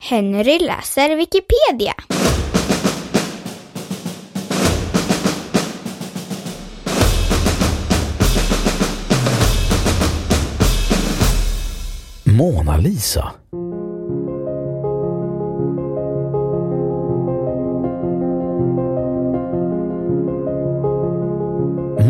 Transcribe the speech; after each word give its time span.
Henry 0.00 0.58
läser 0.58 1.16
Wikipedia. 1.16 1.94
Mona 12.24 12.76
Lisa. 12.76 13.32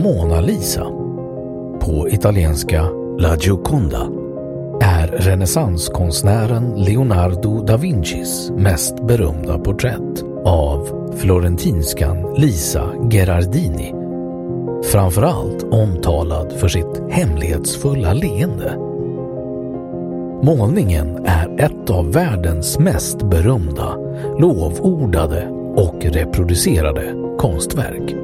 Mona 0.03 0.41
Lisa, 0.41 0.85
på 1.81 2.09
italienska 2.11 2.91
La 3.19 3.37
Gioconda, 3.37 4.09
är 5.05 5.19
renässanskonstnären 5.19 6.85
Leonardo 6.85 7.63
da 7.65 7.77
Vincis 7.77 8.51
mest 8.51 9.07
berömda 9.07 9.59
porträtt 9.59 10.25
av 10.45 11.11
florentinskan 11.17 12.35
Lisa 12.37 12.85
Gherardini. 13.11 13.95
Framförallt 14.93 15.63
omtalad 15.63 16.53
för 16.53 16.69
sitt 16.69 17.03
hemlighetsfulla 17.11 18.13
leende. 18.13 18.77
Målningen 20.43 21.25
är 21.27 21.61
ett 21.61 21.91
av 21.91 22.13
världens 22.13 22.79
mest 22.79 23.23
berömda, 23.23 23.95
lovordade 24.39 25.49
och 25.77 26.05
reproducerade 26.05 27.15
konstverk. 27.39 28.24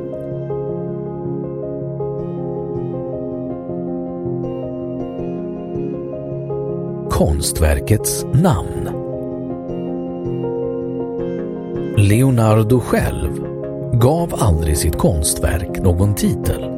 Konstverkets 7.21 8.27
namn 8.33 8.91
Leonardo 11.97 12.81
själv 12.81 13.45
gav 13.93 14.35
aldrig 14.39 14.79
sitt 14.79 14.99
konstverk 14.99 15.83
någon 15.83 16.15
titel. 16.15 16.71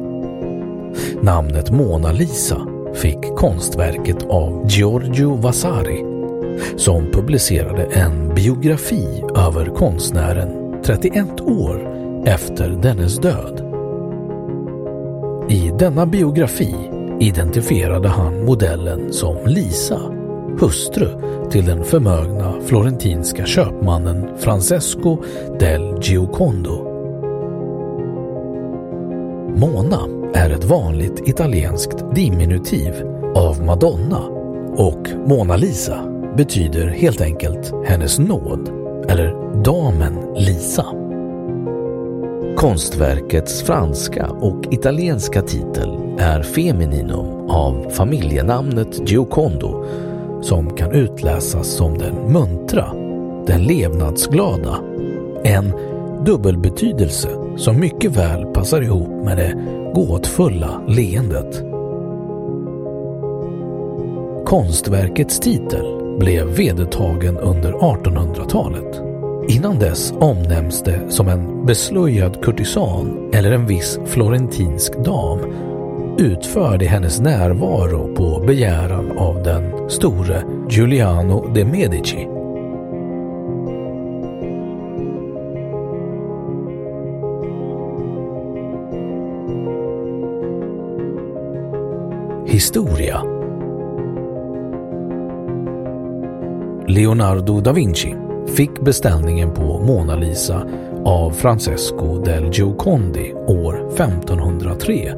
Namnet 1.21 1.71
Mona 1.71 2.11
Lisa 2.11 2.67
fick 2.95 3.35
konstverket 3.35 4.23
av 4.23 4.65
Giorgio 4.67 5.35
Vasari 5.35 6.05
som 6.77 7.11
publicerade 7.11 7.83
en 7.83 8.35
biografi 8.35 9.23
över 9.35 9.65
konstnären 9.65 10.81
31 10.83 11.41
år 11.41 11.93
efter 12.25 12.69
dennes 12.69 13.19
död. 13.19 13.61
I 15.49 15.71
denna 15.79 16.05
biografi 16.05 16.75
identifierade 17.19 18.09
han 18.09 18.45
modellen 18.45 19.13
som 19.13 19.37
Lisa, 19.45 20.22
hustru 20.59 21.07
till 21.51 21.65
den 21.65 21.83
förmögna 21.83 22.53
florentinska 22.65 23.45
köpmannen 23.45 24.37
Francesco 24.37 25.17
del 25.59 25.99
Giocondo. 26.01 26.89
Mona 29.55 29.99
är 30.33 30.49
ett 30.49 30.63
vanligt 30.63 31.27
italienskt 31.27 32.15
diminutiv 32.15 32.93
av 33.35 33.63
Madonna 33.65 34.21
och 34.77 35.07
Mona 35.25 35.57
Lisa 35.57 36.03
betyder 36.37 36.87
helt 36.87 37.21
enkelt 37.21 37.73
hennes 37.85 38.19
nåd 38.19 38.69
eller 39.09 39.61
damen 39.63 40.13
Lisa. 40.35 40.85
Konstverkets 42.57 43.63
franska 43.63 44.27
och 44.27 44.73
italienska 44.73 45.41
titel 45.41 45.89
är 46.19 46.43
femininum 46.43 47.49
av 47.49 47.89
familjenamnet 47.89 49.09
Giocondo 49.11 49.85
som 50.43 50.75
kan 50.75 50.91
utläsas 50.91 51.67
som 51.67 51.97
den 51.97 52.15
muntra, 52.15 52.93
den 53.47 53.63
levnadsglada, 53.63 54.79
en 55.43 55.73
dubbelbetydelse 56.25 57.29
som 57.57 57.79
mycket 57.79 58.17
väl 58.17 58.45
passar 58.45 58.81
ihop 58.81 59.25
med 59.25 59.37
det 59.37 59.53
gåtfulla 59.95 60.81
leendet. 60.87 61.63
Konstverkets 64.45 65.39
titel 65.39 66.17
blev 66.19 66.47
vedertagen 66.47 67.37
under 67.37 67.71
1800-talet. 67.71 69.01
Innan 69.49 69.79
dess 69.79 70.13
omnämns 70.19 70.83
det 70.83 71.11
som 71.11 71.27
en 71.27 71.65
beslöjad 71.65 72.43
kurtisan 72.43 73.29
eller 73.33 73.51
en 73.51 73.65
viss 73.65 73.99
florentinsk 74.05 74.93
dam 75.05 75.39
utförd 76.17 76.81
i 76.81 76.85
hennes 76.85 77.19
närvaro 77.19 78.15
på 78.15 78.43
begäran 78.47 79.17
av 79.17 79.43
den 79.43 79.82
store 79.93 80.43
Giuliano 80.69 81.47
de 81.53 81.65
Medici. 81.65 82.27
Historia 92.45 93.21
Leonardo 96.87 97.61
da 97.61 97.71
Vinci 97.71 98.15
fick 98.47 98.81
beställningen 98.81 99.53
på 99.53 99.79
Mona 99.79 100.15
Lisa 100.15 100.67
av 101.05 101.31
Francesco 101.31 102.17
del 102.17 102.49
Giocondi 102.51 103.33
år 103.47 103.87
1503 103.93 105.13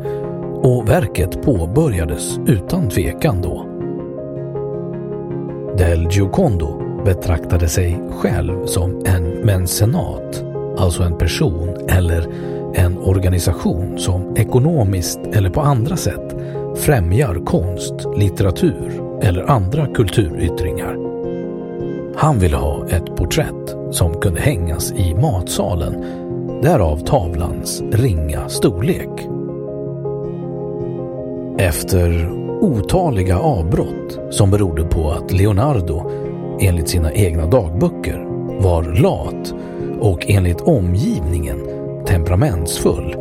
och 0.63 0.89
verket 0.89 1.41
påbörjades 1.41 2.37
utan 2.47 2.89
tvekan 2.89 3.41
då. 3.41 3.74
Del 5.85 6.07
Giocondo 6.11 7.01
betraktade 7.05 7.67
sig 7.67 8.01
själv 8.11 8.65
som 8.65 9.05
en 9.05 9.23
mencenat, 9.23 10.43
alltså 10.77 11.03
en 11.03 11.17
person 11.17 11.69
eller 11.87 12.27
en 12.75 12.97
organisation 12.97 13.99
som 13.99 14.35
ekonomiskt 14.35 15.19
eller 15.33 15.49
på 15.49 15.61
andra 15.61 15.97
sätt 15.97 16.35
främjar 16.75 17.45
konst, 17.45 17.93
litteratur 18.17 19.03
eller 19.21 19.51
andra 19.51 19.87
kulturyttringar. 19.87 20.97
Han 22.15 22.39
ville 22.39 22.57
ha 22.57 22.87
ett 22.89 23.15
porträtt 23.15 23.75
som 23.91 24.21
kunde 24.21 24.41
hängas 24.41 24.91
i 24.91 25.13
matsalen, 25.13 26.05
därav 26.61 26.97
tavlans 26.97 27.81
ringa 27.91 28.49
storlek. 28.49 29.27
Efter 31.57 32.44
otaliga 32.61 33.39
avbrott 33.39 34.19
som 34.29 34.51
berodde 34.51 34.83
på 34.83 35.11
att 35.11 35.31
Leonardo 35.31 36.11
enligt 36.61 36.89
sina 36.89 37.13
egna 37.13 37.45
dagböcker 37.45 38.25
var 38.59 38.83
lat 38.83 39.53
och 39.99 40.25
enligt 40.29 40.61
omgivningen 40.61 41.57
temperamentsfull 42.05 43.15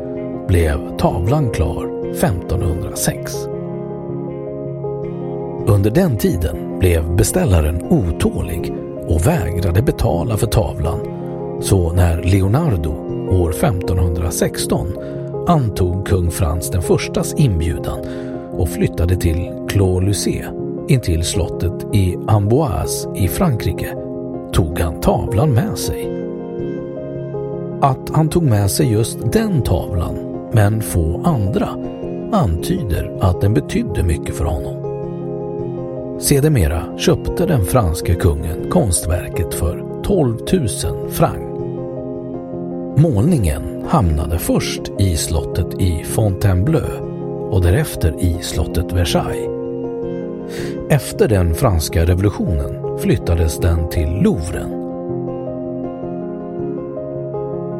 blev 0.49 0.97
tavlan 0.99 1.50
klar 1.50 2.11
1506. 2.11 3.34
Under 5.67 5.91
den 5.91 6.17
tiden 6.17 6.78
blev 6.78 7.17
beställaren 7.17 7.83
otålig 7.83 8.73
och 9.08 9.26
vägrade 9.26 9.82
betala 9.82 10.37
för 10.37 10.47
tavlan 10.47 11.00
så 11.61 11.93
när 11.93 12.23
Leonardo 12.23 12.91
år 13.31 13.50
1516 13.50 14.87
antog 15.47 16.06
kung 16.06 16.31
Frans 16.31 16.70
den 16.70 16.82
förstas 16.82 17.35
inbjudan 17.35 17.99
och 18.59 18.69
flyttade 18.69 19.17
till 19.17 19.53
Clos-Lucé 19.69 20.45
intill 20.89 21.25
slottet 21.25 21.95
i 21.95 22.17
Amboise 22.27 23.09
i 23.17 23.29
Frankrike 23.29 23.95
tog 24.53 24.79
han 24.79 25.01
tavlan 25.01 25.51
med 25.51 25.79
sig. 25.79 26.11
Att 27.81 28.11
han 28.11 28.29
tog 28.29 28.43
med 28.43 28.71
sig 28.71 28.93
just 28.93 29.33
den 29.33 29.62
tavlan, 29.62 30.15
men 30.53 30.83
få 30.83 31.23
andra, 31.25 31.69
antyder 32.33 33.19
att 33.21 33.41
den 33.41 33.55
betydde 33.55 34.03
mycket 34.03 34.35
för 34.35 34.45
honom. 34.45 34.85
Sedermera 36.21 36.99
köpte 36.99 37.47
den 37.47 37.65
franske 37.65 38.15
kungen 38.15 38.71
konstverket 38.71 39.55
för 39.55 40.03
12 40.03 40.39
000 40.53 41.11
franc. 41.11 41.39
Målningen 42.97 43.85
hamnade 43.89 44.39
först 44.39 44.83
i 44.99 45.17
slottet 45.17 45.81
i 45.81 46.05
Fontainebleau 46.05 47.13
och 47.55 47.62
därefter 47.62 48.15
i 48.19 48.39
slottet 48.43 48.93
Versailles. 48.93 49.49
Efter 50.89 51.29
den 51.29 51.55
franska 51.55 52.05
revolutionen 52.05 52.99
flyttades 52.99 53.59
den 53.59 53.89
till 53.89 54.09
Louvren. 54.23 54.71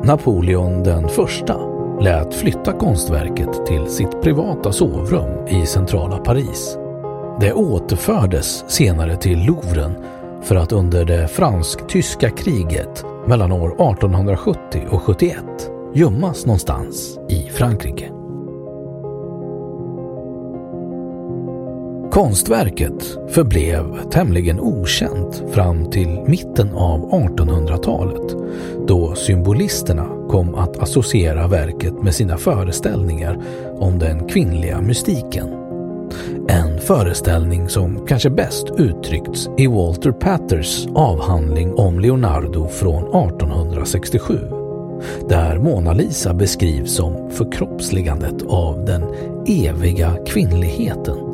Napoleon 0.05 0.83
den 0.83 1.09
första 1.09 1.57
lät 2.01 2.35
flytta 2.35 2.73
konstverket 2.73 3.67
till 3.67 3.87
sitt 3.87 4.23
privata 4.23 4.73
sovrum 4.73 5.47
i 5.49 5.67
centrala 5.67 6.19
Paris. 6.19 6.79
Det 7.41 7.53
återfördes 7.53 8.65
senare 8.71 9.17
till 9.17 9.45
Louvren 9.45 9.95
för 10.43 10.57
att 10.57 10.73
under 10.73 11.05
det 11.05 11.29
fransk-tyska 11.29 12.31
kriget 12.31 13.05
mellan 13.27 13.53
år 13.53 13.69
1870 13.69 14.87
och 14.91 15.03
71 15.03 15.37
gömmas 15.95 16.47
någonstans 16.47 17.19
i 17.29 17.51
Frankrike. 17.51 18.24
Konstverket 22.15 23.19
förblev 23.29 24.11
tämligen 24.11 24.61
okänt 24.61 25.43
fram 25.53 25.91
till 25.91 26.21
mitten 26.27 26.71
av 26.75 27.11
1800-talet 27.11 28.37
då 28.89 29.15
symbolisterna 29.15 30.07
kom 30.29 30.55
att 30.55 30.79
associera 30.79 31.47
verket 31.47 32.03
med 32.03 32.15
sina 32.15 32.37
föreställningar 32.37 33.39
om 33.79 33.99
den 33.99 34.29
kvinnliga 34.29 34.81
mystiken. 34.81 35.49
En 36.49 36.81
föreställning 36.81 37.69
som 37.69 38.07
kanske 38.07 38.31
bäst 38.31 38.67
uttryckts 38.79 39.49
i 39.59 39.67
Walter 39.67 40.13
Patters 40.13 40.87
avhandling 40.95 41.75
om 41.75 42.01
Leonardo 42.01 42.69
från 42.69 43.31
1867 43.33 44.39
där 45.29 45.59
Mona 45.59 45.93
Lisa 45.93 46.35
beskrivs 46.35 46.95
som 46.95 47.31
förkroppsligandet 47.31 48.43
av 48.49 48.85
den 48.85 49.03
eviga 49.47 50.17
kvinnligheten 50.27 51.34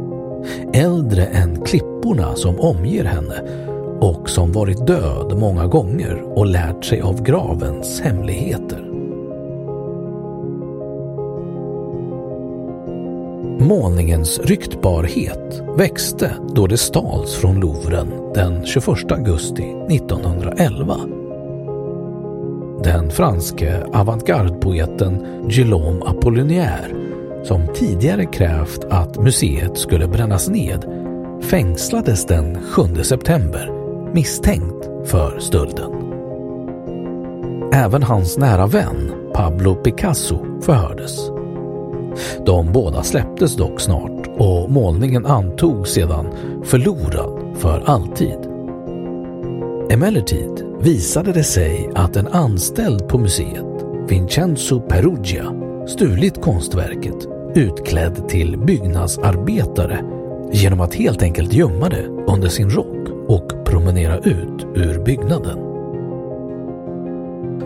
äldre 0.72 1.24
än 1.24 1.64
klipporna 1.64 2.34
som 2.34 2.60
omger 2.60 3.04
henne 3.04 3.42
och 4.00 4.30
som 4.30 4.52
varit 4.52 4.86
död 4.86 5.38
många 5.38 5.66
gånger 5.66 6.22
och 6.38 6.46
lärt 6.46 6.84
sig 6.84 7.00
av 7.00 7.22
gravens 7.22 8.00
hemligheter. 8.00 8.90
Målningens 13.60 14.40
ryktbarhet 14.40 15.62
växte 15.76 16.34
då 16.54 16.66
det 16.66 16.78
stals 16.78 17.34
från 17.34 17.60
Louvren 17.60 18.32
den 18.34 18.66
21 18.66 19.12
augusti 19.12 19.74
1911. 19.90 20.96
Den 22.84 23.10
franske 23.10 23.82
avantgarde-poeten 23.92 25.26
Guillaume 25.48 26.00
Apollinaire 26.06 27.09
som 27.44 27.66
tidigare 27.74 28.24
krävt 28.26 28.84
att 28.90 29.22
museet 29.22 29.78
skulle 29.78 30.08
brännas 30.08 30.48
ned 30.48 30.84
fängslades 31.42 32.26
den 32.26 32.58
7 32.62 32.82
september 33.02 33.70
misstänkt 34.14 34.90
för 35.04 35.38
stölden. 35.38 35.90
Även 37.72 38.02
hans 38.02 38.38
nära 38.38 38.66
vän 38.66 39.12
Pablo 39.34 39.74
Picasso 39.74 40.60
förhördes. 40.62 41.30
De 42.46 42.72
båda 42.72 43.02
släpptes 43.02 43.56
dock 43.56 43.80
snart 43.80 44.26
och 44.38 44.70
målningen 44.70 45.26
antogs 45.26 45.90
sedan 45.90 46.26
förlorad 46.64 47.56
för 47.56 47.82
alltid. 47.86 48.38
Emellertid 49.90 50.66
visade 50.80 51.32
det 51.32 51.44
sig 51.44 51.90
att 51.94 52.16
en 52.16 52.28
anställd 52.28 53.08
på 53.08 53.18
museet, 53.18 53.84
Vincenzo 54.08 54.80
Perugia, 54.80 55.52
stulit 55.90 56.40
konstverket 56.40 57.28
utklädd 57.54 58.28
till 58.28 58.58
byggnadsarbetare 58.58 60.04
genom 60.52 60.80
att 60.80 60.94
helt 60.94 61.22
enkelt 61.22 61.52
gömma 61.52 61.88
det 61.88 62.04
under 62.26 62.48
sin 62.48 62.70
rock 62.70 63.08
och 63.28 63.64
promenera 63.64 64.18
ut 64.18 64.66
ur 64.74 65.04
byggnaden. 65.04 65.58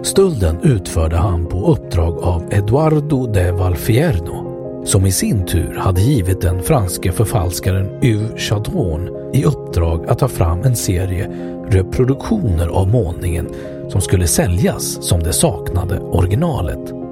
Stölden 0.02 0.60
utförde 0.62 1.16
han 1.16 1.46
på 1.46 1.72
uppdrag 1.72 2.18
av 2.18 2.42
Eduardo 2.50 3.26
de 3.26 3.52
Valfierno 3.52 4.44
som 4.84 5.06
i 5.06 5.12
sin 5.12 5.46
tur 5.46 5.74
hade 5.76 6.00
givit 6.00 6.40
den 6.40 6.62
franske 6.62 7.12
förfalskaren 7.12 8.04
Yves 8.04 8.40
Chadron 8.40 9.30
i 9.32 9.44
uppdrag 9.44 10.06
att 10.08 10.18
ta 10.18 10.28
fram 10.28 10.62
en 10.62 10.76
serie 10.76 11.30
reproduktioner 11.68 12.68
av 12.68 12.88
målningen 12.88 13.48
som 13.88 14.00
skulle 14.00 14.26
säljas 14.26 15.08
som 15.08 15.22
det 15.22 15.32
saknade 15.32 15.98
originalet. 15.98 17.03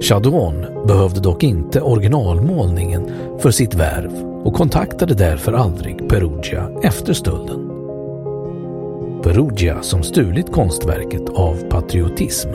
Chadron 0.00 0.66
behövde 0.86 1.20
dock 1.20 1.42
inte 1.42 1.80
originalmålningen 1.80 3.10
för 3.38 3.50
sitt 3.50 3.74
värv 3.74 4.12
och 4.44 4.54
kontaktade 4.54 5.14
därför 5.14 5.52
aldrig 5.52 6.08
Perugia 6.08 6.70
efter 6.82 7.12
stölden. 7.12 7.68
Perugia 9.22 9.82
som 9.82 10.02
stulit 10.02 10.52
konstverket 10.52 11.28
av 11.34 11.54
patriotism 11.70 12.48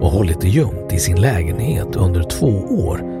och 0.00 0.10
hållit 0.10 0.40
det 0.40 0.48
gömt 0.48 0.92
i 0.92 0.98
sin 0.98 1.20
lägenhet 1.20 1.96
under 1.96 2.22
två 2.22 2.46
år 2.70 3.16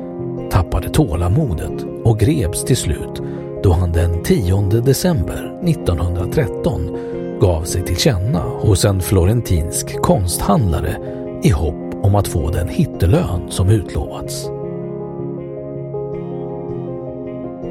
tappade 0.50 0.88
tålamodet 0.88 1.86
och 2.04 2.18
greps 2.18 2.64
till 2.64 2.76
slut 2.76 3.22
då 3.62 3.72
han 3.72 3.92
den 3.92 4.22
10 4.22 4.60
december 4.62 5.60
1913 5.64 6.98
gav 7.40 7.62
sig 7.62 7.84
till 7.84 7.96
känna 7.96 8.38
hos 8.38 8.84
en 8.84 9.00
florentinsk 9.00 10.02
konsthandlare 10.02 10.96
i 11.42 11.50
hopp 11.50 11.85
om 12.06 12.14
att 12.14 12.28
få 12.28 12.50
den 12.50 12.68
hittelön 12.68 13.50
som 13.50 13.68
utlovats. 13.68 14.50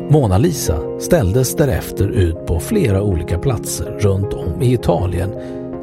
Mona 0.09 0.37
Lisa 0.37 0.99
ställdes 0.99 1.55
därefter 1.55 2.07
ut 2.07 2.45
på 2.45 2.59
flera 2.59 3.01
olika 3.01 3.39
platser 3.39 3.97
runt 3.99 4.33
om 4.33 4.61
i 4.61 4.73
Italien 4.73 5.33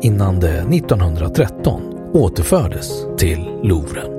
innan 0.02 0.40
det 0.40 0.58
1913 0.58 1.82
återfördes 2.12 3.06
till 3.18 3.50
Louvren. 3.62 4.12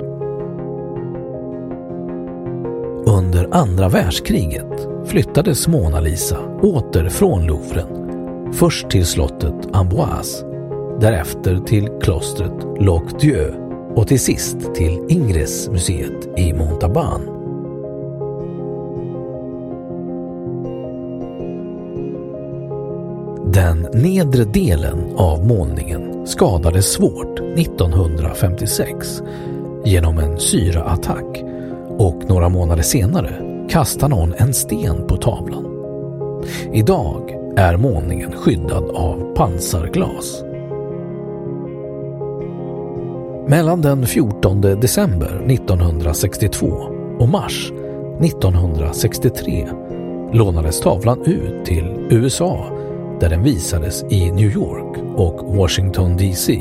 Under 3.05 3.47
andra 3.51 3.89
världskriget 3.89 4.87
flyttades 5.05 5.67
Mona 5.67 5.99
Lisa 5.99 6.39
åter 6.61 7.09
från 7.09 7.45
Louvren, 7.45 7.87
först 8.53 8.89
till 8.89 9.05
slottet 9.05 9.67
Amboise, 9.73 10.45
därefter 10.99 11.57
till 11.57 11.89
klostret 12.01 12.65
Loc 12.79 13.03
Dieu 13.19 13.62
och 13.95 14.07
till 14.07 14.19
sist 14.19 14.73
till 14.75 14.99
Ingres-museet 15.09 16.39
i 16.39 16.53
Montalban. 16.53 17.21
Den 23.53 23.87
nedre 23.93 24.43
delen 24.43 25.15
av 25.15 25.45
målningen 25.45 26.27
skadades 26.27 26.93
svårt 26.93 27.39
1956 27.39 29.21
genom 29.85 30.17
en 30.17 30.39
syraattack 30.39 31.43
och 31.97 32.29
några 32.29 32.49
månader 32.49 32.83
senare 32.83 33.65
kastade 33.69 34.15
någon 34.15 34.33
en 34.33 34.53
sten 34.53 35.07
på 35.07 35.17
tavlan. 35.17 35.65
Idag 36.73 37.31
är 37.55 37.77
målningen 37.77 38.31
skyddad 38.31 38.89
av 38.89 39.35
pansarglas. 39.35 40.43
Mellan 43.47 43.81
den 43.81 44.05
14 44.05 44.61
december 44.61 45.45
1962 45.47 46.67
och 47.19 47.29
mars 47.29 47.71
1963 48.21 49.67
lånades 50.33 50.79
tavlan 50.79 51.21
ut 51.25 51.65
till 51.65 52.07
USA 52.09 52.77
där 53.19 53.29
den 53.29 53.43
visades 53.43 54.03
i 54.03 54.31
New 54.31 54.51
York 54.51 54.97
och 55.15 55.55
Washington 55.55 56.17
DC. 56.17 56.59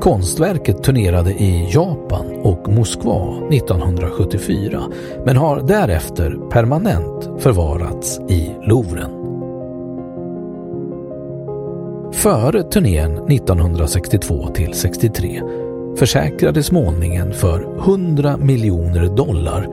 Konstverket 0.00 0.82
turnerade 0.82 1.30
i 1.30 1.68
Japan 1.70 2.26
och 2.42 2.68
Moskva 2.68 3.48
1974 3.50 4.82
men 5.24 5.36
har 5.36 5.60
därefter 5.60 6.50
permanent 6.50 7.42
förvarats 7.42 8.20
i 8.28 8.54
Louvren. 8.62 9.19
Före 12.20 12.62
turnén 12.62 13.30
1962 13.30 14.48
till 14.54 14.74
63 14.74 15.42
försäkrades 15.96 16.72
målningen 16.72 17.32
för 17.32 17.78
100 17.78 18.36
miljoner 18.36 19.16
dollar 19.16 19.66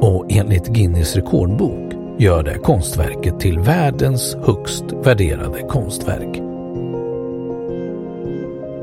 och 0.00 0.26
enligt 0.28 0.68
Guinness 0.68 1.16
rekordbok 1.16 1.92
gör 2.18 2.42
det 2.42 2.54
konstverket 2.54 3.40
till 3.40 3.58
världens 3.58 4.36
högst 4.44 4.84
värderade 5.04 5.62
konstverk. 5.62 6.36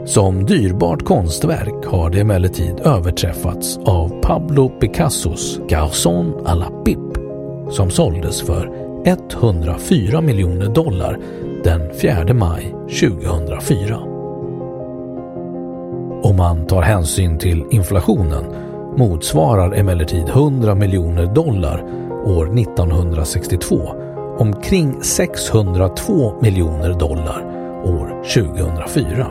Som 0.06 0.46
dyrbart 0.46 1.04
konstverk 1.04 1.86
har 1.86 2.10
det 2.10 2.20
emellertid 2.20 2.80
överträffats 2.80 3.78
av 3.78 4.22
Pablo 4.22 4.70
Picassos 4.70 5.60
Garçon 5.70 6.34
à 6.46 6.56
la 6.56 6.84
Pipe 6.86 7.20
som 7.72 7.90
såldes 7.90 8.42
för 8.42 8.72
104 9.06 10.22
miljoner 10.22 10.70
dollar 10.70 11.20
den 11.64 11.94
4 11.94 12.34
maj 12.34 12.76
2004. 13.02 13.98
Om 16.24 16.36
man 16.38 16.68
tar 16.68 16.82
hänsyn 16.82 17.38
till 17.38 17.66
inflationen 17.72 18.44
motsvarar 18.98 19.72
emellertid 19.72 20.30
100 20.30 20.76
miljoner 20.76 21.26
dollar 21.26 21.84
år 22.26 22.60
1962 22.60 23.76
omkring 24.38 25.04
602 25.04 26.34
miljoner 26.42 26.94
dollar 27.00 27.44
år 27.86 28.24
2004. 28.24 29.28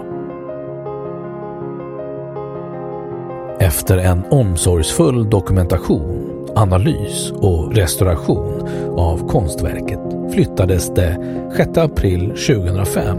Efter 3.60 3.98
en 3.98 4.24
omsorgsfull 4.30 5.30
dokumentation, 5.30 6.27
analys 6.54 7.30
och 7.30 7.76
restauration 7.76 8.68
av 8.96 9.28
konstverket 9.28 10.00
flyttades 10.32 10.94
det 10.94 11.16
6 11.56 11.78
april 11.78 12.28
2005 12.28 13.18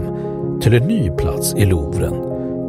till 0.60 0.74
en 0.74 0.88
ny 0.88 1.10
plats 1.10 1.54
i 1.54 1.64
Louvren 1.64 2.14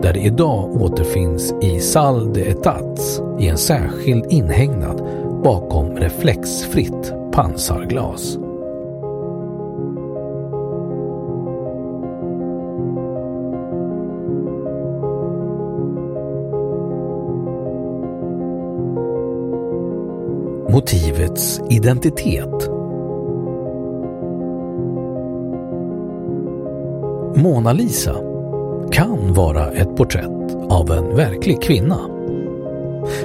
där 0.02 0.14
det 0.14 0.20
idag 0.20 0.82
återfinns 0.82 1.54
i 1.62 1.80
Salle 1.80 2.34
des 2.34 2.48
Etats 2.48 3.22
i 3.40 3.48
en 3.48 3.58
särskild 3.58 4.26
inhägnad 4.30 5.02
bakom 5.44 5.98
reflexfritt 5.98 7.14
pansarglas. 7.32 8.41
Motivets 21.42 21.62
identitet 21.70 22.70
Mona 27.36 27.74
Lisa 27.74 28.16
kan 28.92 29.34
vara 29.34 29.72
ett 29.72 29.96
porträtt 29.96 30.56
av 30.70 30.92
en 30.92 31.16
verklig 31.16 31.62
kvinna. 31.62 32.00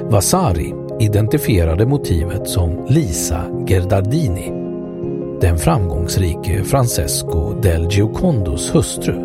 Vasari 0.09 0.75
identifierade 1.01 1.87
motivet 1.87 2.49
som 2.49 2.87
Lisa 2.89 3.65
Gerdardini, 3.67 4.53
den 5.41 5.59
framgångsrike 5.59 6.65
Francesco 6.65 7.61
del 7.61 7.89
Giocondos 7.91 8.75
hustru. 8.75 9.17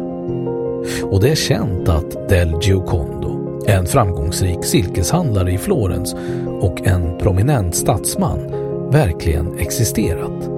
Och 1.04 1.22
det 1.22 1.30
är 1.30 1.36
känt 1.36 1.90
att 1.90 2.30
del 2.30 2.54
Giocondo, 2.62 3.62
en 3.68 3.86
framgångsrik 3.86 4.66
silkeshandlare 4.66 5.52
i 5.52 5.58
Florens 5.58 6.16
och 6.62 6.88
en 6.88 7.18
prominent 7.18 7.76
statsman, 7.76 8.61
verkligen 8.92 9.60
existerat. 9.60 10.50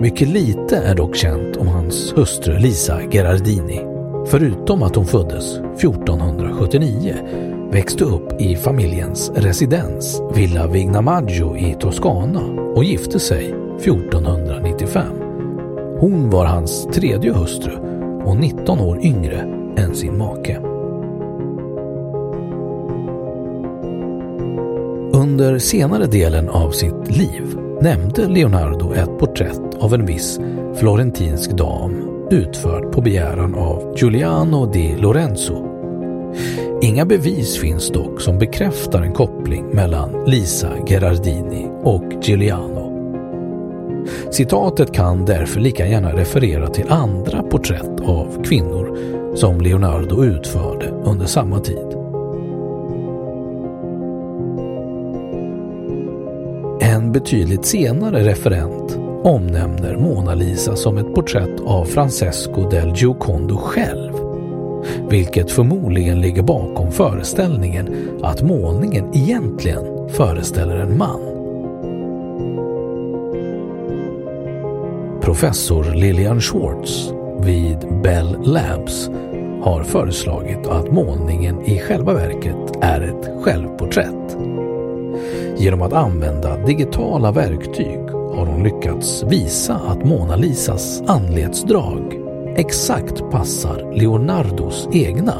Mycket 0.00 0.28
lite 0.28 0.76
är 0.76 0.94
dock 0.94 1.16
känt 1.16 1.56
om 1.56 1.68
hans 1.68 2.12
hustru 2.16 2.58
Lisa 2.58 3.00
Gerardini. 3.10 3.80
förutom 4.26 4.82
att 4.82 4.96
hon 4.96 5.06
föddes 5.06 5.56
1479 5.58 7.14
växte 7.72 8.04
upp 8.04 8.40
i 8.40 8.56
familjens 8.56 9.32
residens 9.34 10.22
Villa 10.34 10.66
Vignamaggio 10.66 11.56
i 11.56 11.76
Toscana 11.80 12.40
och 12.74 12.84
gifte 12.84 13.20
sig 13.20 13.54
1495. 13.80 15.06
Hon 15.98 16.30
var 16.30 16.44
hans 16.44 16.86
tredje 16.92 17.32
hustru 17.32 17.72
och 18.24 18.36
19 18.36 18.80
år 18.80 18.98
yngre 19.04 19.38
än 19.76 19.94
sin 19.94 20.18
make. 20.18 20.71
Under 25.22 25.58
senare 25.58 26.06
delen 26.06 26.48
av 26.48 26.70
sitt 26.70 27.16
liv 27.16 27.58
nämnde 27.80 28.28
Leonardo 28.28 28.94
ett 28.94 29.18
porträtt 29.18 29.74
av 29.78 29.94
en 29.94 30.06
viss 30.06 30.40
florentinsk 30.76 31.50
dam 31.50 32.08
utförd 32.30 32.92
på 32.92 33.00
begäran 33.00 33.54
av 33.54 33.94
Giuliano 33.96 34.72
di 34.72 34.96
Lorenzo 34.96 35.68
Inga 36.82 37.04
bevis 37.04 37.58
finns 37.58 37.88
dock 37.88 38.20
som 38.20 38.38
bekräftar 38.38 39.02
en 39.02 39.12
koppling 39.12 39.66
mellan 39.66 40.24
Lisa 40.26 40.70
Gherardini 40.86 41.70
och 41.82 42.12
Giuliano. 42.22 42.92
Citatet 44.30 44.94
kan 44.94 45.24
därför 45.24 45.60
lika 45.60 45.86
gärna 45.86 46.12
referera 46.12 46.68
till 46.68 46.88
andra 46.88 47.42
porträtt 47.42 48.00
av 48.00 48.44
kvinnor 48.44 48.98
som 49.36 49.60
Leonardo 49.60 50.24
utförde 50.24 50.88
under 51.04 51.26
samma 51.26 51.60
tid. 51.60 52.01
En 57.12 57.20
betydligt 57.20 57.64
senare 57.64 58.24
referent 58.24 58.98
omnämner 59.24 59.96
Mona 59.96 60.34
Lisa 60.34 60.76
som 60.76 60.98
ett 60.98 61.14
porträtt 61.14 61.60
av 61.64 61.84
Francesco 61.84 62.70
del 62.70 62.92
Giocondo 62.96 63.56
själv 63.56 64.12
vilket 65.08 65.50
förmodligen 65.50 66.20
ligger 66.20 66.42
bakom 66.42 66.92
föreställningen 66.92 67.88
att 68.22 68.42
målningen 68.42 69.14
egentligen 69.14 70.08
föreställer 70.08 70.76
en 70.76 70.98
man. 70.98 71.20
Professor 75.20 75.84
Lilian 75.94 76.40
Schwartz 76.40 77.12
vid 77.40 77.78
Bell 78.02 78.36
Labs 78.44 79.10
har 79.62 79.84
föreslagit 79.84 80.66
att 80.66 80.92
målningen 80.92 81.62
i 81.62 81.78
själva 81.78 82.14
verket 82.14 82.76
är 82.80 83.00
ett 83.00 83.44
självporträtt. 83.44 84.51
Genom 85.62 85.82
att 85.82 85.92
använda 85.92 86.56
digitala 86.56 87.32
verktyg 87.32 88.10
har 88.10 88.46
hon 88.46 88.62
lyckats 88.62 89.22
visa 89.22 89.74
att 89.74 90.04
Mona 90.04 90.36
Lisas 90.36 91.02
anletsdrag 91.06 92.20
exakt 92.56 93.30
passar 93.30 93.92
Leonardos 93.94 94.88
egna. 94.92 95.34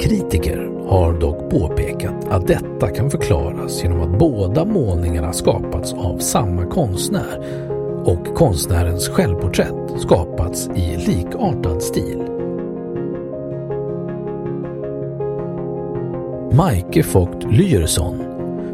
Kritiker 0.00 0.70
har 0.88 1.20
dock 1.20 1.50
påpekat 1.50 2.28
att 2.30 2.46
detta 2.46 2.88
kan 2.88 3.10
förklaras 3.10 3.82
genom 3.82 4.00
att 4.00 4.18
båda 4.18 4.64
målningarna 4.64 5.32
skapats 5.32 5.92
av 5.92 6.18
samma 6.18 6.66
konstnär 6.66 7.42
och 8.04 8.34
konstnärens 8.34 9.08
självporträtt 9.08 10.00
skapats 10.00 10.68
i 10.76 10.96
likartad 10.96 11.82
stil. 11.82 12.22
Maike 16.52 17.02
Vogt 17.12 17.44
Lyerson 17.50 18.27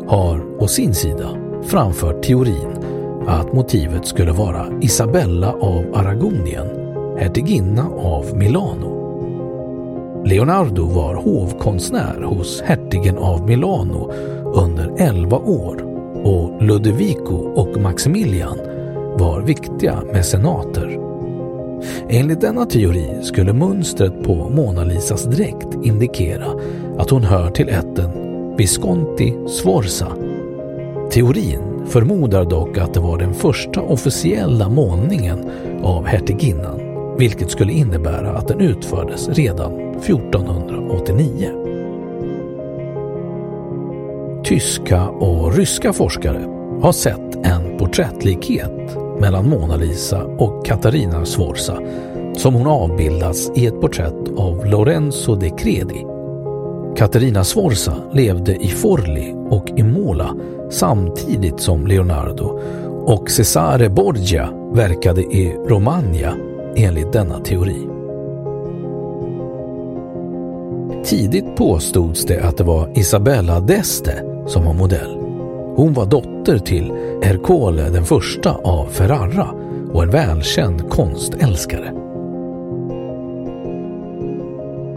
har 0.07 0.63
å 0.63 0.67
sin 0.67 0.95
sida 0.95 1.29
framfört 1.63 2.23
teorin 2.23 2.79
att 3.27 3.53
motivet 3.53 4.07
skulle 4.07 4.33
vara 4.33 4.67
Isabella 4.81 5.53
av 5.53 5.85
Aragonien, 5.95 6.67
hertiginna 7.19 7.89
av 7.89 8.37
Milano. 8.37 8.95
Leonardo 10.27 10.87
var 10.87 11.15
hovkonstnär 11.15 12.23
hos 12.23 12.63
hertigen 12.63 13.19
av 13.19 13.47
Milano 13.47 14.13
under 14.55 14.95
11 14.99 15.37
år 15.37 15.83
och 16.25 16.63
Ludovico 16.63 17.35
och 17.35 17.81
Maximilian 17.81 18.59
var 19.19 19.41
viktiga 19.41 20.03
mecenater. 20.13 20.99
Enligt 22.09 22.41
denna 22.41 22.67
teori 22.67 23.09
skulle 23.23 23.53
mönstret 23.53 24.23
på 24.23 24.35
Mona 24.35 24.85
Lisas 24.85 25.25
dräkt 25.25 25.75
indikera 25.83 26.47
att 26.99 27.11
hon 27.11 27.25
hör 27.25 27.51
till 27.51 27.69
ätten 27.69 28.24
Visconti 28.57 29.35
Sforza. 29.49 30.17
Teorin 31.11 31.87
förmodar 31.87 32.45
dock 32.45 32.79
att 32.79 32.95
det 32.95 33.01
var 33.01 33.19
den 33.19 33.35
första 33.35 33.81
officiella 33.81 34.69
målningen 34.69 35.51
av 35.83 36.07
hertiginnan, 36.07 36.81
vilket 37.19 37.51
skulle 37.51 37.73
innebära 37.73 38.31
att 38.31 38.49
den 38.49 38.61
utfördes 38.61 39.29
redan 39.29 39.73
1489. 39.97 41.51
Tyska 44.45 45.09
och 45.09 45.57
ryska 45.57 45.93
forskare 45.93 46.45
har 46.83 46.93
sett 46.93 47.35
en 47.35 47.79
porträttlikhet 47.79 48.97
mellan 49.21 49.49
Mona 49.49 49.77
Lisa 49.77 50.25
och 50.25 50.67
Katarina 50.67 51.25
Sforza 51.25 51.79
som 52.37 52.55
hon 52.55 52.67
avbildas 52.67 53.51
i 53.55 53.67
ett 53.67 53.81
porträtt 53.81 54.29
av 54.37 54.67
Lorenzo 54.67 55.35
de 55.35 55.51
Credi. 55.51 56.14
Katarina 56.97 57.45
Sforza 57.45 57.97
levde 58.13 58.57
i 58.57 58.69
Forli 58.69 59.35
och 59.51 59.71
i 59.77 59.83
Mola 59.83 60.35
samtidigt 60.71 61.61
som 61.61 61.87
Leonardo 61.87 62.61
och 63.07 63.31
Cesare 63.31 63.89
Borgia 63.91 64.49
verkade 64.73 65.21
i 65.23 65.57
Romagna 65.67 66.37
enligt 66.77 67.13
denna 67.13 67.39
teori. 67.39 67.89
Tidigt 71.05 71.57
påstods 71.57 72.25
det 72.25 72.41
att 72.41 72.57
det 72.57 72.65
var 72.65 72.99
Isabella 72.99 73.61
d'Este 73.61 74.47
som 74.47 74.65
var 74.65 74.75
modell. 74.75 75.17
Hon 75.77 75.93
var 75.93 76.07
dotter 76.07 76.59
till 76.59 76.93
Ercole 77.23 77.91
den 77.91 78.05
första 78.05 78.55
av 78.55 78.87
Ferrara 78.87 79.49
och 79.93 80.03
en 80.03 80.11
välkänd 80.11 80.89
konstälskare. 80.91 82.04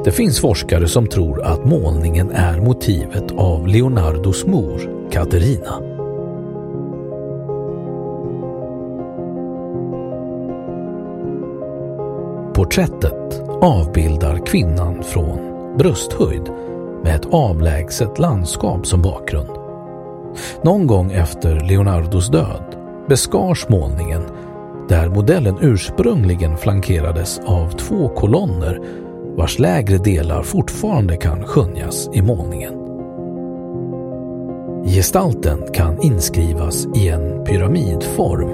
Det 0.08 0.12
finns 0.12 0.42
forskare 0.42 0.88
som 0.88 1.08
tror 1.08 1.44
att 1.44 1.66
målningen 1.66 2.32
är 2.32 2.62
motivet 2.62 3.32
av 3.32 3.68
Leonardos 3.68 4.46
mor 4.46 5.10
Katerina. 5.12 5.82
Porträttet 12.54 13.42
avbildar 13.62 14.46
kvinnan 14.46 15.04
från 15.04 15.40
brösthöjd 15.78 16.50
med 17.04 17.16
ett 17.16 17.28
avlägset 17.32 18.20
landskap 18.20 18.88
som 18.88 19.02
bakgrund. 19.02 19.58
Någon 20.62 20.88
gång 20.88 21.12
efter 21.12 21.60
Leonardos 21.60 22.30
död 22.30 22.76
beskars 23.10 23.70
målningen 23.70 24.24
där 24.90 25.10
modellen 25.10 25.58
ursprungligen 25.62 26.58
flankerades 26.58 27.40
av 27.46 27.70
två 27.70 28.10
kolonner 28.10 28.82
vars 29.38 29.60
lägre 29.60 29.98
delar 29.98 30.44
fortfarande 30.44 31.18
kan 31.18 31.44
skönjas 31.44 32.10
i 32.14 32.22
målningen. 32.22 32.74
Gestalten 34.86 35.60
kan 35.74 36.02
inskrivas 36.02 36.88
i 36.96 37.10
en 37.10 37.44
pyramidform 37.46 38.50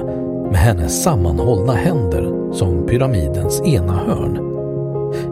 med 0.51 0.59
hennes 0.59 1.03
sammanhållna 1.03 1.73
händer 1.73 2.53
som 2.53 2.87
pyramidens 2.87 3.61
ena 3.61 3.93
hörn. 3.93 4.39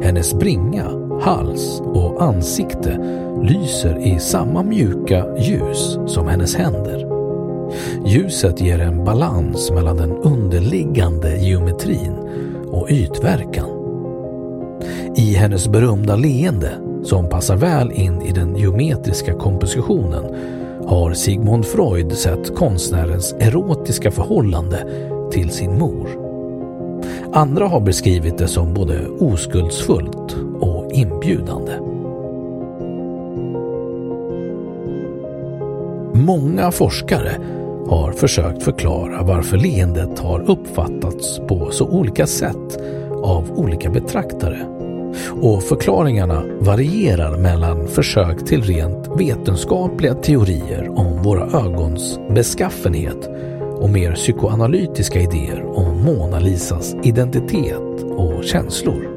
Hennes 0.04 0.34
bringa, 0.34 0.86
hals 1.22 1.82
och 1.86 2.24
ansikte 2.24 2.98
lyser 3.44 4.08
i 4.08 4.20
samma 4.20 4.64
mjuka 4.64 5.26
ljus 5.38 6.00
som 6.08 6.28
hennes 6.28 6.56
händer. 6.56 7.08
Ljuset 8.06 8.62
ger 8.62 8.80
en 8.80 9.06
balans 9.06 9.72
mellan 9.72 9.98
den 9.98 10.12
underliggande 10.12 11.38
geometrin 11.38 12.16
och 12.68 12.88
ytverkan. 12.90 13.81
I 15.16 15.34
hennes 15.36 15.68
berömda 15.68 16.16
leende, 16.16 16.72
som 17.04 17.30
passar 17.30 17.56
väl 17.56 17.92
in 17.92 18.22
i 18.22 18.32
den 18.32 18.56
geometriska 18.56 19.34
kompositionen, 19.34 20.24
har 20.88 21.14
Sigmund 21.14 21.66
Freud 21.66 22.14
sett 22.14 22.56
konstnärens 22.56 23.34
erotiska 23.40 24.12
förhållande 24.12 24.88
till 25.32 25.50
sin 25.50 25.80
mor. 25.80 26.08
Andra 27.34 27.68
har 27.68 27.80
beskrivit 27.80 28.38
det 28.38 28.48
som 28.48 28.74
både 28.74 29.08
oskuldsfullt 29.08 30.36
och 30.60 30.92
inbjudande. 30.92 31.72
Många 36.14 36.72
forskare 36.72 37.32
har 37.88 38.12
försökt 38.12 38.64
förklara 38.64 39.24
varför 39.24 39.58
leendet 39.58 40.20
har 40.20 40.50
uppfattats 40.50 41.40
på 41.40 41.72
så 41.72 41.88
olika 41.88 42.28
sätt 42.28 42.82
av 43.24 43.52
olika 43.56 43.90
betraktare. 43.90 44.81
Och 45.42 45.64
förklaringarna 45.64 46.44
varierar 46.60 47.38
mellan 47.38 47.88
försök 47.88 48.46
till 48.46 48.64
rent 48.64 49.08
vetenskapliga 49.18 50.14
teorier 50.14 50.90
om 50.90 51.24
våra 51.24 51.60
ögons 51.60 52.20
beskaffenhet 52.30 53.30
och 53.76 53.90
mer 53.90 54.14
psykoanalytiska 54.14 55.20
idéer 55.20 55.64
om 55.66 56.04
Mona 56.06 56.40
Lisas 56.40 56.96
identitet 57.04 58.04
och 58.16 58.44
känslor. 58.44 59.08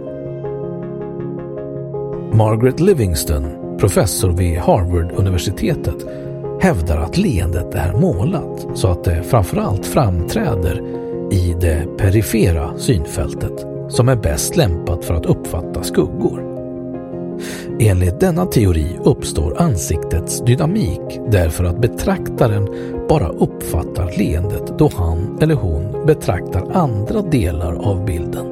Margaret 2.32 2.80
Livingston, 2.80 3.76
professor 3.78 4.30
vid 4.30 4.58
Harvard-universitetet, 4.58 6.06
hävdar 6.60 6.98
att 6.98 7.18
leendet 7.18 7.74
är 7.74 7.92
målat 7.92 8.66
så 8.74 8.88
att 8.88 9.04
det 9.04 9.22
framförallt 9.22 9.86
framträder 9.86 10.82
i 11.32 11.56
det 11.60 11.86
perifera 11.98 12.78
synfältet 12.78 13.73
som 13.94 14.08
är 14.08 14.16
bäst 14.16 14.56
lämpat 14.56 15.04
för 15.04 15.14
att 15.14 15.26
uppfatta 15.26 15.82
skuggor. 15.82 16.44
Enligt 17.80 18.20
denna 18.20 18.46
teori 18.46 18.98
uppstår 19.04 19.62
ansiktets 19.62 20.40
dynamik 20.40 21.20
därför 21.30 21.64
att 21.64 21.80
betraktaren 21.80 22.68
bara 23.08 23.28
uppfattar 23.28 24.18
leendet 24.18 24.78
då 24.78 24.90
han 24.94 25.38
eller 25.40 25.54
hon 25.54 26.06
betraktar 26.06 26.70
andra 26.72 27.22
delar 27.22 27.74
av 27.74 28.04
bilden. 28.04 28.46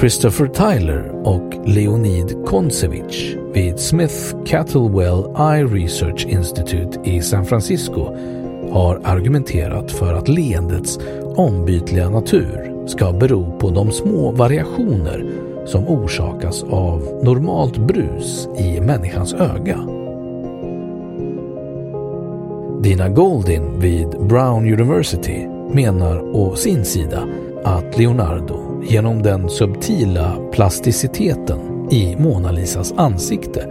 Christopher 0.00 0.46
Tyler 0.46 1.12
och 1.24 1.54
Leonid 1.64 2.36
Kontsevich 2.46 3.36
vid 3.52 3.78
Smith 3.78 4.34
Cattlewell 4.46 5.24
Eye 5.36 5.64
Research 5.64 6.26
Institute 6.26 7.00
i 7.04 7.22
San 7.22 7.44
Francisco 7.44 8.16
har 8.74 9.00
argumenterat 9.04 9.90
för 9.90 10.14
att 10.14 10.28
leendets 10.28 10.98
ombytliga 11.36 12.10
natur 12.10 12.86
ska 12.86 13.12
bero 13.12 13.58
på 13.58 13.70
de 13.70 13.90
små 13.90 14.32
variationer 14.32 15.26
som 15.66 15.88
orsakas 15.88 16.62
av 16.62 17.20
normalt 17.22 17.76
brus 17.78 18.48
i 18.58 18.80
människans 18.80 19.34
öga. 19.34 19.78
Dina 22.82 23.08
Goldin 23.08 23.80
vid 23.80 24.08
Brown 24.08 24.72
University 24.72 25.46
menar 25.72 26.36
å 26.36 26.56
sin 26.56 26.84
sida 26.84 27.28
att 27.64 27.98
Leonardo 27.98 28.82
genom 28.88 29.22
den 29.22 29.48
subtila 29.48 30.36
plasticiteten 30.52 31.88
i 31.90 32.16
Mona 32.18 32.50
Lisas 32.50 32.92
ansikte 32.96 33.68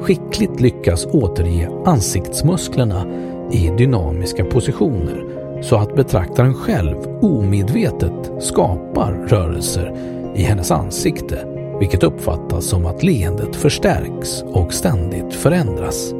skickligt 0.00 0.60
lyckas 0.60 1.06
återge 1.06 1.70
ansiktsmusklerna 1.84 3.06
i 3.52 3.72
dynamiska 3.78 4.44
positioner 4.44 5.24
så 5.62 5.76
att 5.76 5.96
betraktaren 5.96 6.54
själv 6.54 6.96
omedvetet 7.22 8.32
skapar 8.40 9.12
rörelser 9.28 9.92
i 10.34 10.42
hennes 10.42 10.70
ansikte 10.70 11.46
vilket 11.78 12.02
uppfattas 12.02 12.64
som 12.64 12.86
att 12.86 13.02
leendet 13.02 13.56
förstärks 13.56 14.42
och 14.42 14.72
ständigt 14.72 15.34
förändras. 15.34 16.14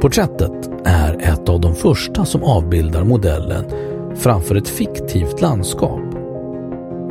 Porträttet 0.00 0.70
är 0.84 1.18
ett 1.22 1.48
av 1.48 1.60
de 1.60 1.74
första 1.74 2.24
som 2.24 2.42
avbildar 2.42 3.04
modellen 3.04 3.64
framför 4.14 4.54
ett 4.54 4.68
fiktivt 4.68 5.40
landskap. 5.40 6.00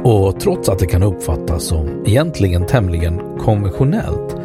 Och 0.03 0.39
trots 0.39 0.69
att 0.69 0.79
det 0.79 0.85
kan 0.85 1.03
uppfattas 1.03 1.63
som 1.63 2.03
egentligen 2.05 2.65
tämligen 2.65 3.37
konventionellt 3.39 4.35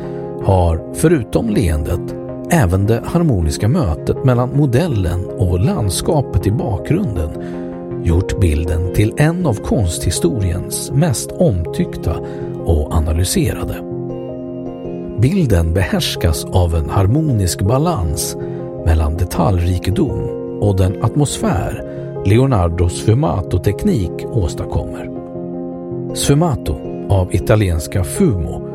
har, 0.47 0.95
förutom 0.95 1.51
leendet, 1.51 2.15
även 2.51 2.87
det 2.87 3.03
harmoniska 3.05 3.69
mötet 3.69 4.25
mellan 4.25 4.57
modellen 4.57 5.27
och 5.27 5.61
landskapet 5.61 6.47
i 6.47 6.51
bakgrunden 6.51 7.31
gjort 8.05 8.41
bilden 8.41 8.95
till 8.95 9.15
en 9.17 9.47
av 9.47 9.55
konsthistoriens 9.55 10.91
mest 10.91 11.33
omtyckta 11.33 12.17
och 12.65 12.95
analyserade. 12.95 13.83
Bilden 15.21 15.75
behärskas 15.75 16.45
av 16.45 16.75
en 16.75 16.91
harmonisk 16.91 17.63
balans 17.63 18.37
mellan 18.85 19.17
detaljrikedom 19.17 20.21
och 20.61 20.77
den 20.77 21.05
atmosfär 21.05 21.83
Leonardo 22.27 22.89
sfumato-teknik 22.89 24.27
åstadkommer. 24.33 25.11
Sfumato 26.15 26.77
av 27.09 27.35
italienska 27.35 28.05
fumo, 28.05 28.66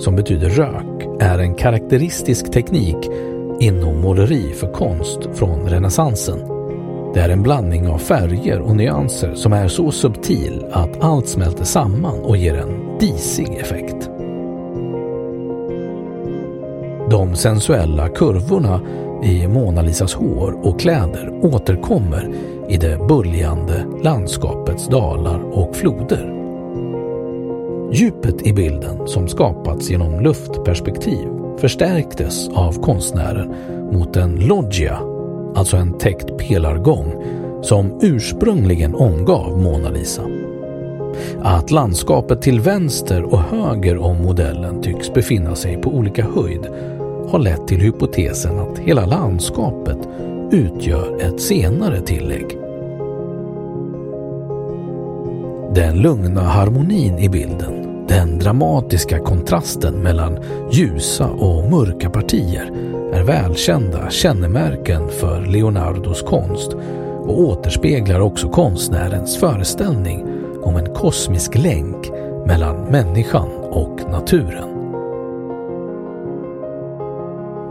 som 0.00 0.16
betyder 0.16 0.48
rök, 0.48 1.20
är 1.20 1.38
en 1.38 1.54
karaktäristisk 1.54 2.52
teknik 2.52 2.96
inom 3.60 4.00
måleri 4.00 4.52
för 4.52 4.72
konst 4.72 5.18
från 5.34 5.68
renässansen. 5.68 6.38
Det 7.14 7.20
är 7.20 7.28
en 7.28 7.42
blandning 7.42 7.88
av 7.88 7.98
färger 7.98 8.60
och 8.60 8.76
nyanser 8.76 9.34
som 9.34 9.52
är 9.52 9.68
så 9.68 9.90
subtil 9.90 10.66
att 10.72 11.04
allt 11.04 11.28
smälter 11.28 11.64
samman 11.64 12.20
och 12.20 12.36
ger 12.36 12.54
en 12.54 12.98
disig 12.98 13.54
effekt. 13.54 14.10
De 17.10 17.34
sensuella 17.34 18.08
kurvorna 18.08 18.80
i 19.22 19.48
Mona 19.48 19.82
Lisas 19.82 20.14
hår 20.14 20.60
och 20.62 20.80
kläder 20.80 21.40
återkommer 21.42 22.34
i 22.68 22.76
det 22.76 22.98
böljande 23.08 23.84
landskapets 24.02 24.88
dalar 24.88 25.40
och 25.40 25.76
floder. 25.76 26.39
Djupet 27.92 28.46
i 28.46 28.52
bilden 28.52 29.08
som 29.08 29.28
skapats 29.28 29.90
genom 29.90 30.20
luftperspektiv 30.20 31.28
förstärktes 31.58 32.48
av 32.48 32.82
konstnären 32.82 33.54
mot 33.92 34.16
en 34.16 34.46
loggia, 34.46 34.98
alltså 35.54 35.76
en 35.76 35.98
täckt 35.98 36.38
pelargång, 36.38 37.24
som 37.62 37.98
ursprungligen 38.02 38.94
omgav 38.94 39.58
Mona 39.58 39.90
Lisa. 39.90 40.22
Att 41.42 41.70
landskapet 41.70 42.42
till 42.42 42.60
vänster 42.60 43.22
och 43.22 43.40
höger 43.40 43.98
om 43.98 44.22
modellen 44.22 44.82
tycks 44.82 45.14
befinna 45.14 45.54
sig 45.54 45.76
på 45.76 45.90
olika 45.90 46.26
höjd 46.34 46.66
har 47.28 47.38
lett 47.38 47.68
till 47.68 47.80
hypotesen 47.80 48.58
att 48.58 48.78
hela 48.78 49.06
landskapet 49.06 49.98
utgör 50.50 51.20
ett 51.20 51.40
senare 51.40 52.00
tillägg. 52.00 52.69
Den 55.74 56.02
lugna 56.02 56.40
harmonin 56.40 57.18
i 57.18 57.28
bilden, 57.28 58.06
den 58.08 58.38
dramatiska 58.38 59.18
kontrasten 59.18 59.94
mellan 59.94 60.38
ljusa 60.72 61.26
och 61.26 61.70
mörka 61.70 62.10
partier 62.10 62.70
är 63.12 63.22
välkända 63.22 64.10
kännemärken 64.10 65.08
för 65.08 65.46
Leonardos 65.46 66.22
konst 66.22 66.72
och 67.18 67.40
återspeglar 67.40 68.20
också 68.20 68.48
konstnärens 68.48 69.36
föreställning 69.36 70.26
om 70.62 70.76
en 70.76 70.94
kosmisk 70.94 71.54
länk 71.54 72.10
mellan 72.46 72.76
människan 72.84 73.48
och 73.70 74.00
naturen. 74.10 74.68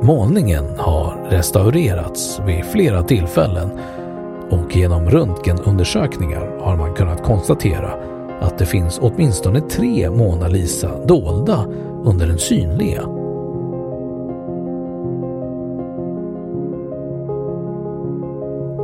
Målningen 0.02 0.66
har 0.78 1.28
restaurerats 1.30 2.40
vid 2.46 2.66
flera 2.66 3.04
tillfällen 3.04 3.70
och 4.52 4.76
genom 4.76 5.10
röntgenundersökningar 5.10 6.58
har 6.60 6.78
man 6.78 6.94
kunnat 6.94 7.24
konstatera 7.24 7.94
att 8.42 8.58
det 8.58 8.66
finns 8.66 9.00
åtminstone 9.02 9.62
tre 9.62 10.10
Mona 10.10 10.48
Lisa 10.48 11.06
dolda 11.06 11.66
under 12.04 12.28
den 12.28 12.38
synliga. 12.38 13.02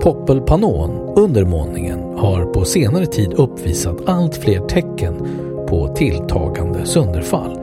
Poppelpanon 0.01 1.13
under 1.15 1.45
målningen 1.45 1.99
har 2.17 2.45
på 2.45 2.65
senare 2.65 3.05
tid 3.05 3.33
uppvisat 3.33 3.97
allt 4.05 4.35
fler 4.35 4.59
tecken 4.59 5.27
på 5.69 5.87
tilltagande 5.87 6.85
sönderfall, 6.85 7.59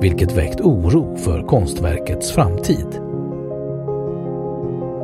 vilket 0.00 0.32
väckt 0.32 0.60
oro 0.60 1.16
för 1.16 1.42
konstverkets 1.42 2.32
framtid. 2.32 2.86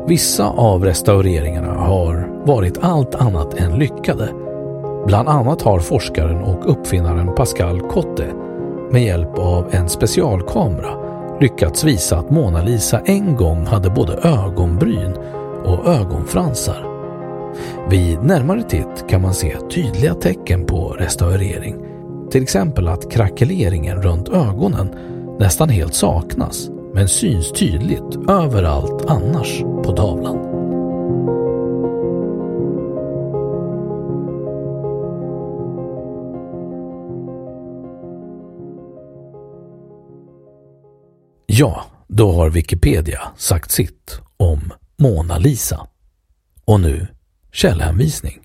Vissa 0.06 0.50
av 0.50 0.84
restaureringarna 0.84 1.74
har 1.74 2.09
varit 2.46 2.78
allt 2.80 3.14
annat 3.14 3.54
än 3.54 3.78
lyckade. 3.78 4.28
Bland 5.06 5.28
annat 5.28 5.62
har 5.62 5.78
forskaren 5.78 6.42
och 6.42 6.70
uppfinnaren 6.70 7.34
Pascal 7.34 7.80
Cotte 7.80 8.26
med 8.90 9.04
hjälp 9.04 9.38
av 9.38 9.66
en 9.70 9.88
specialkamera 9.88 11.00
lyckats 11.40 11.84
visa 11.84 12.18
att 12.18 12.30
Mona 12.30 12.62
Lisa 12.62 13.00
en 13.00 13.36
gång 13.36 13.66
hade 13.66 13.90
både 13.90 14.12
ögonbryn 14.12 15.14
och 15.64 15.86
ögonfransar. 15.86 16.86
Vid 17.90 18.22
närmare 18.22 18.62
titt 18.62 19.08
kan 19.08 19.22
man 19.22 19.34
se 19.34 19.56
tydliga 19.70 20.14
tecken 20.14 20.66
på 20.66 20.88
restaurering. 20.88 21.76
Till 22.30 22.42
exempel 22.42 22.88
att 22.88 23.10
krackeleringen 23.10 24.02
runt 24.02 24.28
ögonen 24.28 24.94
nästan 25.38 25.68
helt 25.68 25.94
saknas 25.94 26.70
men 26.94 27.08
syns 27.08 27.52
tydligt 27.52 28.28
överallt 28.28 29.04
annars 29.10 29.60
på 29.60 29.92
tavlan. 29.92 30.49
Ja, 41.52 41.84
då 42.08 42.32
har 42.32 42.50
Wikipedia 42.50 43.20
sagt 43.36 43.70
sitt 43.70 44.20
om 44.36 44.72
Mona 44.98 45.38
Lisa. 45.38 45.86
Och 46.64 46.80
nu 46.80 47.06
källhänvisning. 47.52 48.38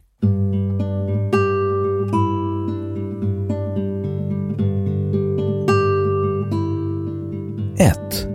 Ett. 7.79 8.27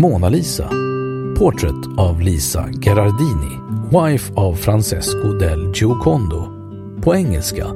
Mona 0.00 0.28
Lisa 0.28 0.68
Portrait 1.38 1.98
av 1.98 2.20
Lisa 2.20 2.68
Gherardini, 2.70 3.58
Wife 3.90 4.32
av 4.34 4.54
Francesco 4.54 5.32
del 5.32 5.72
Giocondo. 5.74 6.46
På 7.02 7.14
engelska 7.14 7.66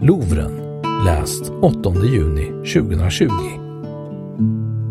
Louvren, 0.00 0.82
läst 1.04 1.50
8 1.62 1.94
juni 2.04 2.46
2020. 2.46 3.30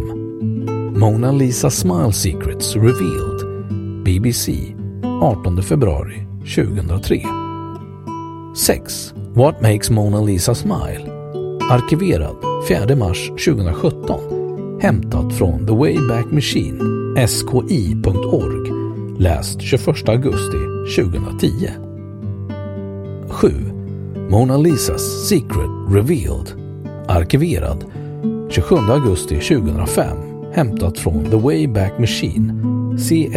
Mona 1.00 1.32
Lisa 1.32 1.70
Smile 1.70 2.14
Secrets 2.14 2.76
Revealed 2.76 3.66
BBC 4.06 4.76
18 5.22 5.64
februari 5.64 6.28
2003. 6.56 7.22
6. 8.56 9.14
What 9.34 9.62
Makes 9.62 9.90
Mona 9.90 10.22
Lisa 10.22 10.56
Smile 10.56 11.12
Arkiverad 11.70 12.36
4 12.68 12.96
mars 12.96 13.28
2017 13.28 14.20
Hämtat 14.82 15.34
från 15.34 15.68
The 15.68 15.74
Wayback 15.74 16.32
Machine 16.32 16.80
ski.org 17.28 18.72
Läst 19.20 19.62
21 19.62 20.10
augusti 20.10 20.58
2010 21.02 21.91
7. 23.42 23.50
Mona 24.30 24.58
Lisas 24.58 25.28
Secret 25.28 25.70
Revealed. 25.90 26.54
Arkiverad 27.08 27.86
27 28.50 28.76
augusti 28.76 29.40
2005 29.40 30.18
Hämtat 30.54 31.00
från 31.00 31.26
The 31.26 31.38
Wayback 31.38 32.00
Machine. 32.00 32.54
Cse.ucon.edu 32.98 33.32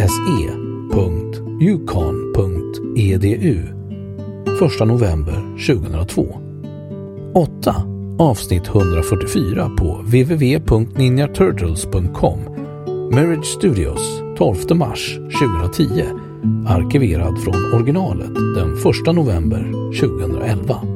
1 4.65 4.79
november 4.87 5.65
2002 5.67 6.39
8. 7.33 7.75
Avsnitt 8.19 8.67
144 8.67 9.69
på 9.77 9.85
www.ninjaturtles.com 9.85 12.39
Marriage 13.11 13.45
Studios 13.45 14.21
12 14.37 14.75
mars 14.75 15.15
2010 15.15 16.24
Arkiverad 16.67 17.39
från 17.43 17.73
originalet 17.73 18.35
den 18.55 18.73
1 18.73 19.15
november 19.15 19.71
2011 20.01 20.94